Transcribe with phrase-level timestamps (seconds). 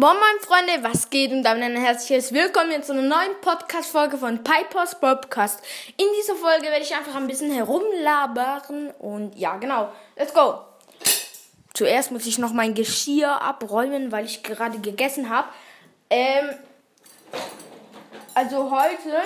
[0.00, 4.42] Moin moin Freunde, was geht und damit ein herzliches Willkommen zu einer neuen Podcast-Folge von
[4.42, 5.62] Pipers Podcast.
[5.98, 10.60] In dieser Folge werde ich einfach ein bisschen herumlabern und ja, genau, let's go.
[11.74, 15.50] Zuerst muss ich noch mein Geschirr abräumen, weil ich gerade gegessen habe.
[16.08, 16.48] Ähm,
[18.32, 19.18] also heute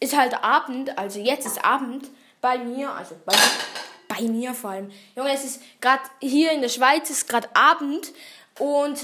[0.00, 2.10] ist halt Abend, also jetzt ist Abend
[2.42, 3.73] bei mir, also bei mir
[4.16, 4.90] bei mir vor allem.
[5.16, 8.12] Junge, es ist gerade hier in der Schweiz ist gerade Abend
[8.58, 8.98] und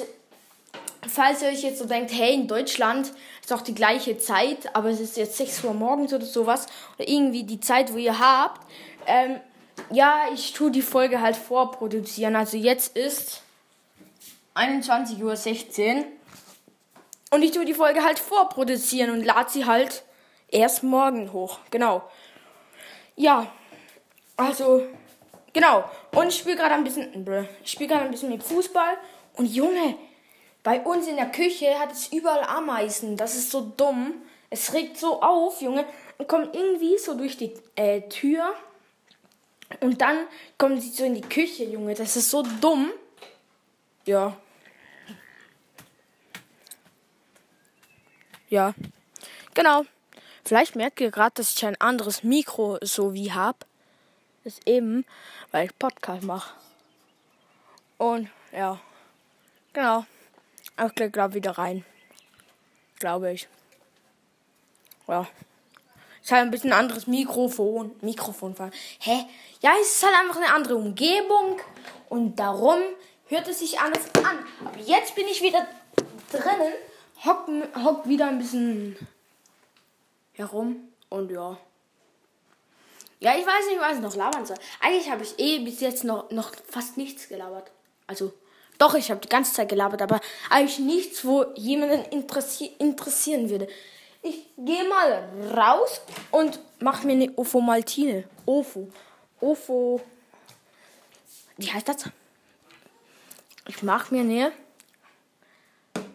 [1.08, 4.90] falls ihr euch jetzt so denkt, hey, in Deutschland ist auch die gleiche Zeit, aber
[4.90, 8.60] es ist jetzt 6 Uhr morgens oder sowas oder irgendwie die Zeit, wo ihr habt.
[9.06, 9.40] Ähm,
[9.90, 12.36] ja, ich tue die Folge halt vorproduzieren.
[12.36, 13.42] Also jetzt ist
[14.54, 16.04] 21.16 Uhr
[17.32, 20.04] und ich tue die Folge halt vorproduzieren und lade sie halt
[20.48, 21.58] erst morgen hoch.
[21.70, 22.02] Genau.
[23.16, 23.50] Ja,
[24.40, 24.86] also,
[25.52, 25.84] genau.
[26.12, 27.26] Und ich spiele gerade ein bisschen,
[27.64, 28.96] ich spiele gerade ein bisschen mit Fußball.
[29.34, 29.96] Und Junge,
[30.62, 33.16] bei uns in der Küche hat es überall Ameisen.
[33.16, 34.14] Das ist so dumm.
[34.50, 35.84] Es regt so auf, Junge,
[36.18, 38.52] und kommt irgendwie so durch die äh, Tür.
[39.80, 40.26] Und dann
[40.58, 41.94] kommen sie so in die Küche, Junge.
[41.94, 42.90] Das ist so dumm.
[44.04, 44.36] Ja.
[48.48, 48.74] Ja.
[49.54, 49.84] Genau.
[50.44, 53.58] Vielleicht merkt ihr gerade, dass ich ein anderes Mikro so wie habe
[54.44, 55.04] ist eben,
[55.50, 56.54] weil ich Podcast mache.
[57.98, 58.80] Und ja,
[59.72, 60.04] genau.
[60.86, 61.84] Ich gehe gerade wieder rein.
[62.98, 63.48] Glaube ich.
[65.06, 65.26] Ja.
[66.22, 67.92] Ist halt ein bisschen anderes Mikrofon.
[68.00, 68.54] Mikrofon.
[69.00, 69.26] Hä?
[69.60, 71.60] Ja, es ist halt einfach eine andere Umgebung.
[72.08, 72.78] Und darum
[73.26, 74.38] hört es sich anders an.
[74.64, 75.66] Aber jetzt bin ich wieder
[76.30, 76.72] drinnen.
[77.24, 77.46] Hock,
[77.84, 78.96] hock wieder ein bisschen
[80.32, 80.88] herum.
[81.08, 81.58] Und ja.
[83.20, 84.56] Ja, ich weiß nicht, was ich noch labern soll.
[84.80, 87.70] Eigentlich habe ich eh bis jetzt noch, noch fast nichts gelabert.
[88.06, 88.32] Also,
[88.78, 93.68] doch, ich habe die ganze Zeit gelabert, aber eigentlich nichts, wo jemanden interessi interessieren würde.
[94.22, 96.00] Ich gehe mal raus
[96.30, 98.24] und mache mir eine Ofo Maltine.
[98.46, 98.88] Ofo.
[99.40, 100.00] Ofo.
[101.58, 102.04] Wie heißt das?
[103.68, 104.52] Ich mache mir eine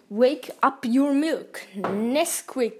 [0.10, 1.62] Wake Up Your Milk.
[1.76, 2.74] Nesquik.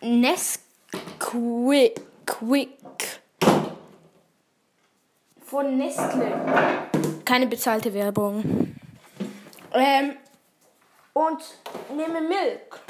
[0.00, 2.00] Nesquik.
[2.28, 3.22] Quick.
[5.46, 6.90] Von Nestle.
[7.24, 8.76] Keine bezahlte Werbung.
[9.72, 10.16] Ähm,
[11.14, 11.42] und
[11.96, 12.80] nehme Milk.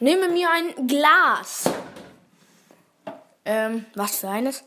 [0.00, 1.70] Nehme mir ein Glas.
[3.44, 4.64] Ähm, was für eines?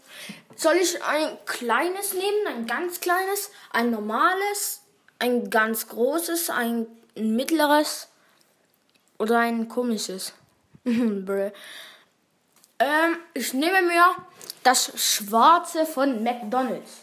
[0.56, 4.84] Soll ich ein kleines nehmen, ein ganz kleines, ein normales,
[5.18, 6.86] ein ganz großes, ein
[7.16, 8.10] mittleres
[9.18, 10.34] oder ein komisches?
[12.80, 14.16] Ähm, ich nehme mir
[14.64, 17.02] das schwarze von McDonald's.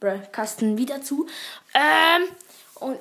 [0.00, 1.26] Bruh, Kasten wieder zu.
[1.74, 2.28] Ähm,
[2.76, 2.98] und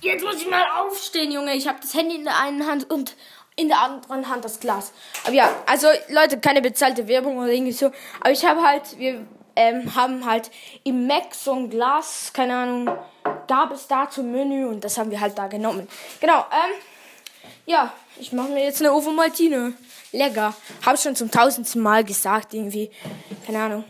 [0.00, 1.54] jetzt muss ich mal aufstehen, Junge.
[1.54, 3.16] Ich habe das Handy in der einen Hand und
[3.56, 4.92] in der anderen Hand das Glas.
[5.24, 7.92] Aber ja, also Leute, keine bezahlte Werbung oder irgendwie so.
[8.20, 9.26] Aber ich habe halt, wir
[9.56, 10.50] ähm, haben halt
[10.84, 12.98] im Mac so ein Glas, keine Ahnung,
[13.46, 15.86] gab es da zum Menü und das haben wir halt da genommen.
[16.20, 16.80] Genau, ähm,
[17.70, 19.74] ja, ich mache mir jetzt eine Ovo Maltine.
[20.12, 20.54] Lecker.
[20.84, 22.90] Hab schon zum tausendsten Mal gesagt, irgendwie.
[23.46, 23.84] Keine Ahnung.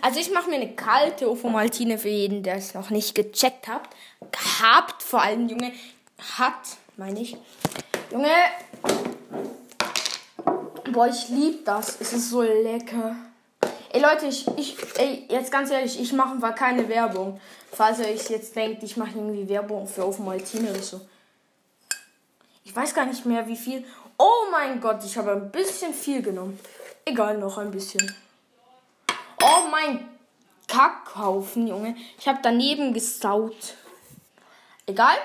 [0.00, 3.82] Also ich mache mir eine kalte Ofomaltine für jeden, der es noch nicht gecheckt hat.
[4.30, 5.72] Gehabt, vor allem, Junge.
[6.38, 7.36] Hat, meine ich.
[8.10, 8.30] Junge.
[10.92, 12.00] Boah, ich lieb das.
[12.00, 13.16] Es ist so lecker.
[13.98, 17.40] Ey Leute, ich, ich, ey, jetzt ganz ehrlich, ich mache einfach keine Werbung.
[17.72, 21.00] Falls ihr euch jetzt denkt, ich mache irgendwie Werbung für Ofomaltine oder so.
[22.62, 23.84] Ich weiß gar nicht mehr, wie viel.
[24.16, 26.60] Oh mein Gott, ich habe ein bisschen viel genommen.
[27.04, 28.14] Egal, noch ein bisschen.
[29.42, 30.08] Oh mein
[30.68, 31.96] Kackhaufen, Junge.
[32.20, 33.74] Ich habe daneben gesaut.
[34.86, 35.16] Egal.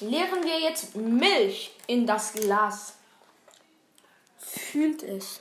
[0.00, 2.92] Leeren wir jetzt Milch in das Glas.
[4.36, 5.40] Fühlt es.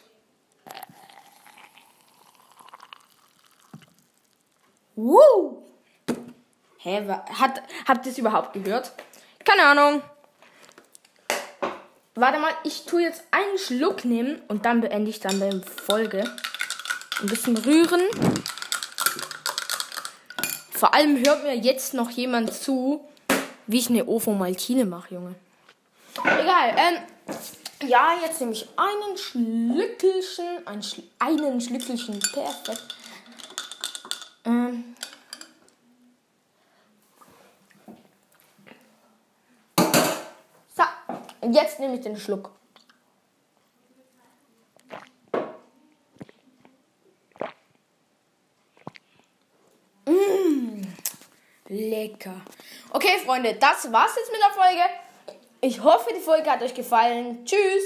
[4.95, 5.63] Woo!
[6.77, 7.07] Hä,
[7.39, 8.91] hat, habt ihr es überhaupt gehört?
[9.45, 10.01] Keine Ahnung.
[12.15, 16.23] Warte mal, ich tue jetzt einen Schluck nehmen und dann beende ich dann die Folge.
[17.21, 18.01] Ein bisschen rühren.
[20.71, 23.07] Vor allem hört mir jetzt noch jemand zu,
[23.67, 25.35] wie ich eine Ovo Maltine mache, Junge.
[26.23, 32.95] Egal, ähm, ja, jetzt nehme ich einen Schlückelchen, einen, Schl einen Schlückelchen, perfekt.
[34.45, 34.95] Ähm.
[40.75, 40.83] So,
[41.51, 42.51] jetzt nehme ich den Schluck.
[50.05, 50.81] Mmh,
[51.67, 52.41] lecker.
[52.91, 54.81] Okay, Freunde, das war's jetzt mit der Folge.
[55.61, 57.45] Ich hoffe, die Folge hat euch gefallen.
[57.45, 57.83] Tschüss.